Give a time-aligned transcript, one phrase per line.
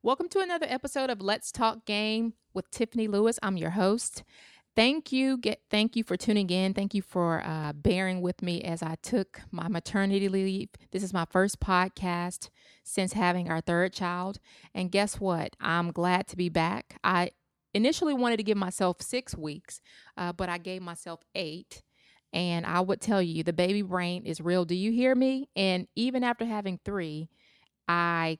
[0.00, 3.36] Welcome to another episode of Let's Talk Game with Tiffani Lewis.
[3.42, 4.22] I'm your host.
[4.76, 6.72] Thank you, get thank you for tuning in.
[6.72, 10.68] Thank you for uh, bearing with me as I took my maternity leave.
[10.92, 12.48] This is my first podcast
[12.84, 14.38] since having our third child,
[14.72, 15.56] and guess what?
[15.60, 17.00] I'm glad to be back.
[17.02, 17.32] I
[17.74, 19.80] initially wanted to give myself six weeks,
[20.16, 21.82] uh, but I gave myself eight.
[22.32, 24.64] And I would tell you, the baby brain is real.
[24.64, 25.48] Do you hear me?
[25.56, 27.30] And even after having three,
[27.88, 28.38] I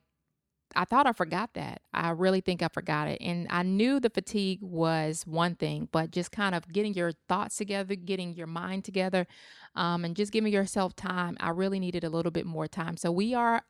[0.78, 1.82] I thought I forgot that.
[1.92, 3.20] I really think I forgot it.
[3.20, 7.56] And I knew the fatigue was one thing, but just kind of getting your thoughts
[7.56, 9.26] together, getting your mind together,
[9.74, 11.36] um, and just giving yourself time.
[11.40, 12.96] I really needed a little bit more time.
[12.96, 13.62] So we are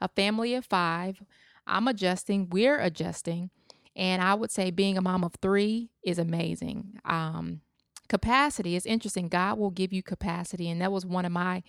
[0.00, 1.22] a family of five.
[1.68, 3.50] I'm adjusting, we're adjusting.
[3.94, 6.98] And I would say being a mom of three is amazing.
[7.04, 7.60] Um,
[8.08, 9.28] capacity is interesting.
[9.28, 10.68] God will give you capacity.
[10.68, 11.62] And that was one of my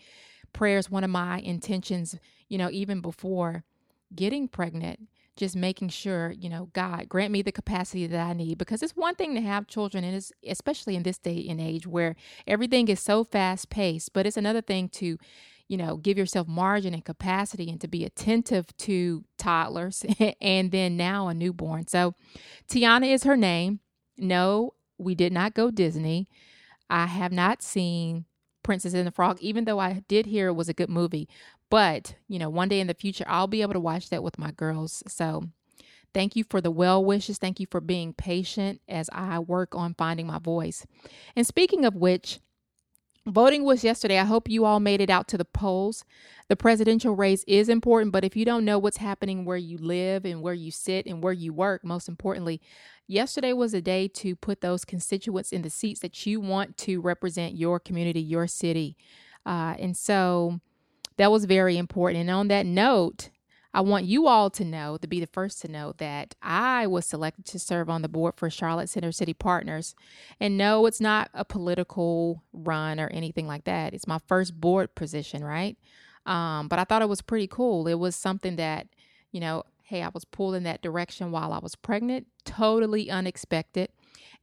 [0.53, 2.17] prayers, one of my intentions,
[2.49, 3.63] you know, even before
[4.15, 8.57] getting pregnant, just making sure, you know, God, grant me the capacity that I need.
[8.57, 11.87] Because it's one thing to have children, and it's especially in this day and age
[11.87, 15.17] where everything is so fast paced, but it's another thing to,
[15.67, 20.05] you know, give yourself margin and capacity and to be attentive to toddlers
[20.41, 21.87] and then now a newborn.
[21.87, 22.13] So
[22.69, 23.79] Tiana is her name.
[24.17, 26.27] No, we did not go Disney.
[26.89, 28.25] I have not seen
[28.63, 31.29] Princess and the Frog, even though I did hear it was a good movie.
[31.69, 34.39] But, you know, one day in the future, I'll be able to watch that with
[34.39, 35.03] my girls.
[35.07, 35.43] So
[36.13, 37.37] thank you for the well wishes.
[37.37, 40.85] Thank you for being patient as I work on finding my voice.
[41.35, 42.39] And speaking of which,
[43.27, 44.19] Voting was yesterday.
[44.19, 46.05] I hope you all made it out to the polls.
[46.47, 50.23] The presidential race is important, but if you don't know what's happening where you live
[50.23, 52.61] and where you sit and where you work, most importantly,
[53.05, 57.01] yesterday was a day to put those constituents in the seats that you want to
[57.01, 58.95] represent your community, your city.
[59.45, 60.61] Uh, and so
[61.17, 62.21] that was very important.
[62.21, 63.29] And on that note,
[63.73, 67.05] I want you all to know, to be the first to know, that I was
[67.05, 69.93] selected to serve on the board for Charlotte Center City Partners.
[70.39, 73.93] And no, it's not a political run or anything like that.
[73.93, 75.77] It's my first board position, right?
[76.25, 77.87] Um, but I thought it was pretty cool.
[77.87, 78.87] It was something that,
[79.31, 83.89] you know, hey, I was pulled in that direction while I was pregnant, totally unexpected,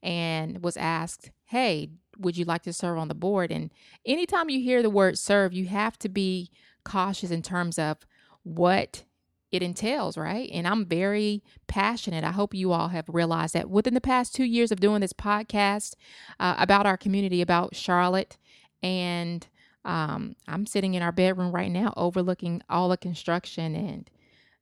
[0.03, 3.51] and was asked, hey, would you like to serve on the board?
[3.51, 3.71] And
[4.05, 6.51] anytime you hear the word serve, you have to be
[6.85, 7.99] cautious in terms of
[8.43, 9.05] what
[9.51, 10.51] it entails, right?
[10.53, 12.25] And I'm very passionate.
[12.25, 15.13] I hope you all have realized that within the past two years of doing this
[15.13, 15.95] podcast
[16.41, 18.37] uh, about our community, about Charlotte,
[18.83, 19.47] and
[19.85, 24.11] um, I'm sitting in our bedroom right now overlooking all the construction and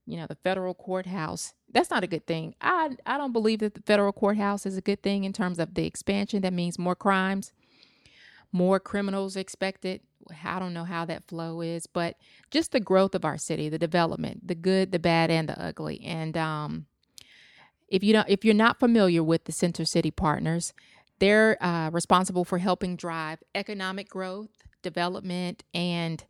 [0.07, 2.55] you know the federal courthouse that's not a good thing.
[2.61, 5.75] I i don't believe that the federal courthouse is a good thing in terms of
[5.75, 6.43] the expansion.
[6.43, 7.53] That means more crimes
[8.53, 10.03] more criminals expected.
[10.45, 12.17] I don't know how that flow is, but
[12.51, 16.01] just the growth of our city, the development, the good, the bad, and the ugly.
[16.05, 16.87] And um,
[17.89, 20.73] if you don't, if you're not familiar with the Center City Partners,
[21.19, 24.51] they're uh, responsible for helping drive economic growth,
[24.83, 26.25] development, and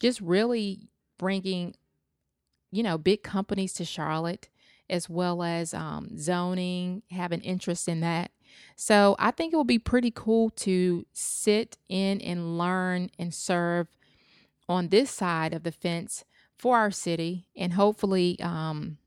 [0.00, 1.74] just really bringing,
[2.70, 4.48] you know, big companies to Charlotte,
[4.90, 8.30] as well as um, zoning, have an interest in that
[8.76, 13.88] so I think it will be pretty cool to sit in and learn and serve
[14.68, 16.24] on this side of the fence
[16.56, 18.98] for our city and hopefully, um,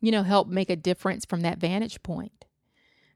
[0.00, 2.46] you know, help make a difference from that vantage point.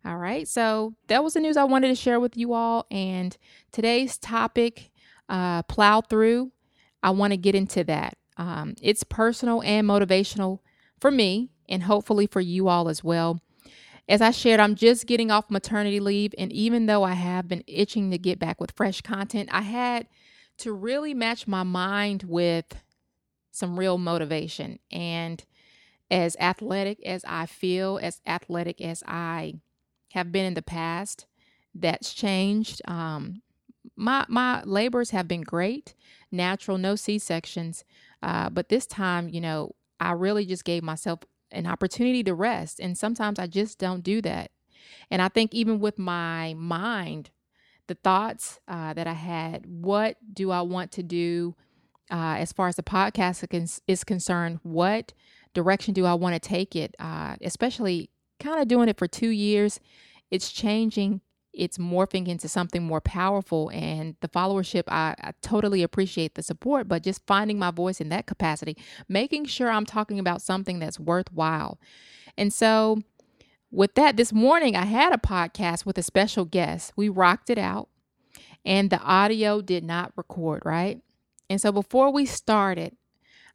[0.04, 0.48] All right.
[0.48, 2.86] So that was the news I wanted to share with you all.
[2.90, 3.36] And
[3.70, 4.90] today's topic,
[5.28, 6.50] uh, plow through,
[7.04, 8.16] I want to get into that.
[8.36, 10.60] Um, it's personal and motivational
[11.00, 13.40] for me and hopefully for you all as well.
[14.08, 17.62] As I shared, I'm just getting off maternity leave, and even though I have been
[17.66, 20.08] itching to get back with fresh content, I had
[20.58, 22.66] to really match my mind with
[23.52, 24.80] some real motivation.
[24.90, 25.44] And
[26.10, 29.54] as athletic as I feel, as athletic as I
[30.12, 31.26] have been in the past,
[31.74, 32.82] that's changed.
[32.86, 33.42] Um,
[34.02, 35.94] my my labors have been great,
[36.30, 37.84] natural, no C sections,
[38.22, 41.20] uh, but this time, you know, I really just gave myself
[41.52, 42.80] an opportunity to rest.
[42.80, 44.50] And sometimes I just don't do that.
[45.10, 47.30] And I think even with my mind,
[47.86, 51.54] the thoughts uh, that I had, what do I want to do
[52.10, 54.60] uh, as far as the podcast is concerned?
[54.62, 55.12] What
[55.54, 56.96] direction do I want to take it?
[56.98, 58.10] Uh, especially
[58.40, 59.78] kind of doing it for two years,
[60.30, 61.20] it's changing
[61.52, 66.88] it's morphing into something more powerful and the followership I, I, totally appreciate the support
[66.88, 68.76] but just finding my voice in that capacity
[69.08, 71.78] making sure i'm talking about something that's worthwhile.
[72.38, 73.02] And so
[73.70, 76.92] with that this morning i had a podcast with a special guest.
[76.96, 77.88] We rocked it out
[78.64, 81.00] and the audio did not record right?
[81.50, 82.96] And so before we started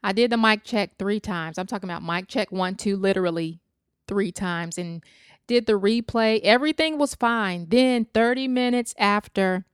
[0.03, 1.57] I did the mic check three times.
[1.57, 3.59] I'm talking about mic check one, two, literally
[4.07, 5.03] three times, and
[5.47, 6.39] did the replay.
[6.41, 7.67] Everything was fine.
[7.69, 9.65] Then 30 minutes after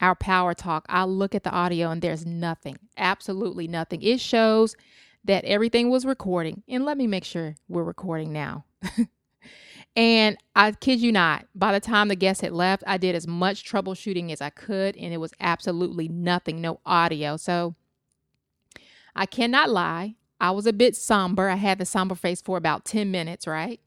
[0.00, 4.02] our power talk, I look at the audio and there's nothing, absolutely nothing.
[4.02, 4.76] It shows
[5.24, 6.62] that everything was recording.
[6.68, 8.64] And let me make sure we're recording now.
[9.96, 13.26] and I kid you not, by the time the guests had left, I did as
[13.26, 17.36] much troubleshooting as I could, and it was absolutely nothing, no audio.
[17.36, 17.74] So
[19.14, 20.16] I cannot lie.
[20.38, 21.48] I was a bit somber.
[21.48, 23.80] I had the somber face for about 10 minutes, right?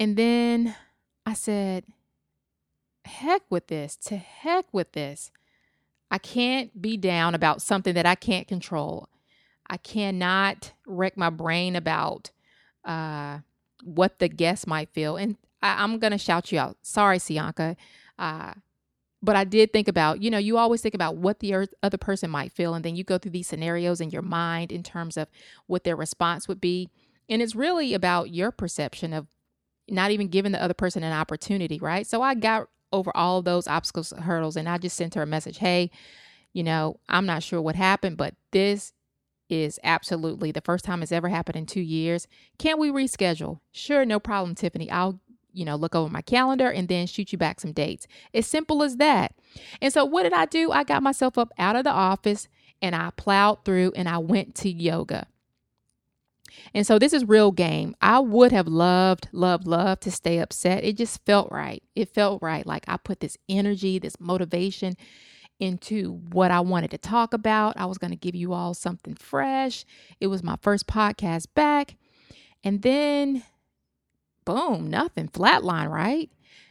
[0.00, 0.74] And then
[1.26, 1.84] I said,
[3.04, 5.30] heck with this, to heck with this.
[6.10, 9.10] I can't be down about something that I can't control.
[9.68, 12.30] I cannot wreck my brain about
[12.84, 13.40] uh,
[13.84, 15.16] what the guests might feel.
[15.16, 16.78] And I, am going to shout you out.
[16.80, 17.76] Sorry, Sianka.
[18.18, 18.54] Uh,
[19.22, 22.30] but I did think about, you know, you always think about what the other person
[22.30, 22.72] might feel.
[22.72, 25.28] And then you go through these scenarios in your mind in terms of
[25.66, 26.88] what their response would be.
[27.28, 29.28] And it's really about your perception of
[29.88, 32.06] not even giving the other person an opportunity, right?
[32.06, 35.58] So I got over all those obstacles, hurdles, and I just sent her a message
[35.58, 35.90] Hey,
[36.52, 38.92] you know, I'm not sure what happened, but this
[39.48, 42.26] is absolutely the first time it's ever happened in two years.
[42.58, 43.60] Can we reschedule?
[43.72, 44.90] Sure, no problem, Tiffani.
[44.90, 45.20] I'll,
[45.52, 48.06] you know, look over my calendar and then shoot you back some dates.
[48.32, 49.34] As simple as that.
[49.80, 50.70] And so, what did I do?
[50.70, 52.48] I got myself up out of the office
[52.80, 55.26] and I plowed through and I went to yoga.
[56.74, 57.94] And so this is real game.
[58.00, 60.84] I would have loved, loved, loved to stay upset.
[60.84, 61.82] It just felt right.
[61.94, 62.66] It felt right.
[62.66, 64.94] Like I put this energy, this motivation
[65.58, 67.76] into what I wanted to talk about.
[67.76, 69.84] I was going to give you all something fresh.
[70.20, 71.96] It was my first podcast back.
[72.64, 73.42] And then,
[74.44, 76.30] boom, nothing, flatline, right?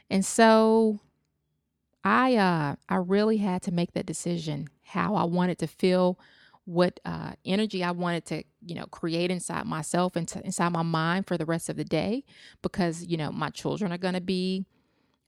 [0.09, 0.99] And so
[2.03, 6.19] I uh I really had to make that decision how I wanted to feel
[6.69, 10.83] what uh, energy I wanted to, you know, create inside myself and to, inside my
[10.83, 12.23] mind for the rest of the day,
[12.61, 14.65] because you know my children are going to be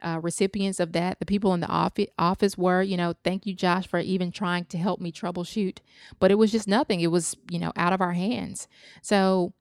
[0.04, 1.20] uh, recipients of that.
[1.20, 4.66] The people in the office office were, you know, thank you, Josh, for even trying
[4.66, 5.80] to help me troubleshoot,
[6.20, 7.02] but it was just nothing.
[7.02, 8.68] It was, you know, out of our hands.
[9.02, 9.54] So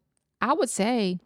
[0.43, 1.19] I would say,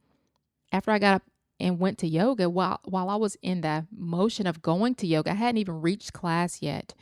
[0.70, 1.22] after I got up
[1.58, 5.32] and went to yoga, while while I was in the motion of going to yoga,
[5.32, 6.94] I hadn't even reached class yet.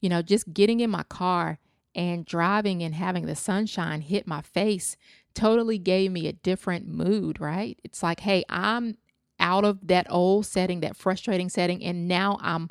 [0.00, 1.60] You know, just getting in my car
[1.96, 4.96] and driving and having the sunshine hit my face
[5.34, 7.78] totally gave me a different mood, right?
[7.82, 8.98] It's like, hey, I'm
[9.40, 12.68] out of that old setting, that frustrating setting, and now I'm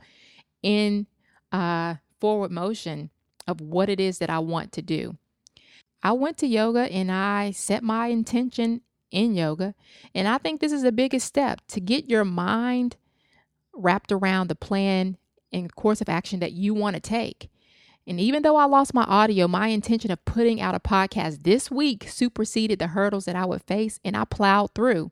[0.64, 1.08] in
[1.52, 3.10] uh, forward motion
[3.48, 5.18] of what it is that I want to do.
[6.02, 8.82] I went to yoga and I set my intention
[9.12, 9.74] in yoga.
[10.14, 12.98] And I think this is the biggest step to get your mind
[13.74, 15.18] wrapped around the plan
[15.52, 17.50] and course of action that you want to take.
[18.08, 21.72] And even though I lost my audio, my intention of putting out a podcast this
[21.72, 25.12] week superseded the hurdles that I would face, and I plowed through.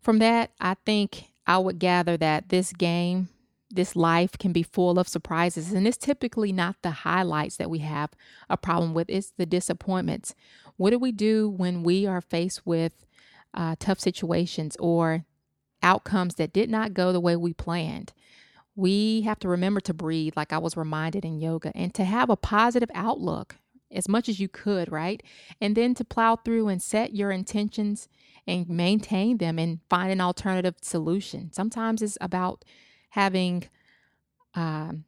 [0.00, 3.28] From that, I think I would gather that this game,
[3.70, 7.80] this life can be full of surprises, and it's typically not the highlights that we
[7.80, 8.10] have
[8.48, 10.34] a problem with, it's the disappointments.
[10.76, 13.04] What do we do when we are faced with
[13.52, 15.24] uh, tough situations or
[15.82, 18.12] outcomes that did not go the way we planned?
[18.78, 22.30] We have to remember to breathe, like I was reminded in yoga, and to have
[22.30, 23.56] a positive outlook
[23.90, 25.20] as much as you could, right?
[25.60, 28.08] And then to plow through and set your intentions
[28.46, 31.52] and maintain them and find an alternative solution.
[31.52, 32.64] Sometimes it's about
[33.10, 33.64] having
[34.54, 35.04] um,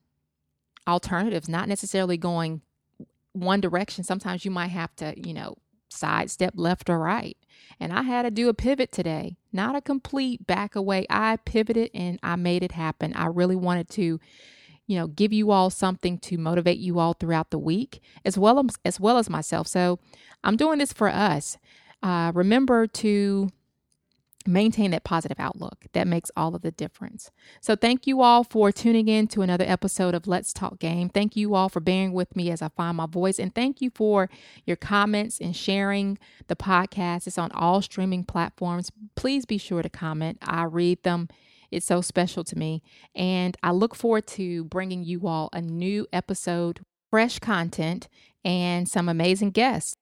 [0.88, 2.62] alternatives, not necessarily going
[3.34, 4.02] one direction.
[4.02, 5.54] Sometimes you might have to, you know,
[5.90, 7.36] sidestep left or right.
[7.78, 11.07] And I had to do a pivot today, not a complete back away.
[11.11, 13.12] I pivoted and I made it happen.
[13.14, 14.21] I really wanted to,
[14.87, 18.59] you know, give you all something to motivate you all throughout the week, as well
[18.59, 19.66] as as well as myself.
[19.66, 19.99] So
[20.45, 21.57] I'm doing this for us.
[22.02, 23.50] Uh, remember to
[24.47, 25.87] maintain that positive outlook.
[25.92, 27.30] That makes all of the difference.
[27.61, 31.09] So, thank you all for tuning in to another episode of Let's Talk Game.
[31.09, 33.38] Thank you all for bearing with me as I find my voice.
[33.38, 34.30] And thank you for
[34.64, 36.18] your comments and sharing
[36.49, 37.26] the podcast.
[37.26, 38.90] It's on all streaming platforms.
[39.14, 40.38] Please be sure to comment.
[40.42, 41.28] I read them.
[41.70, 42.82] It's so special to me.
[43.14, 46.80] And I look forward to bringing you all a new episode,
[47.11, 48.09] fresh content,
[48.44, 49.97] and some amazing guests.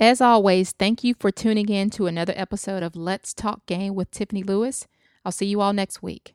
[0.00, 4.10] As always, thank you for tuning in to another episode of Let's Talk Game with
[4.10, 4.86] Tiffani Lewis.
[5.24, 6.34] I'll see you all next week.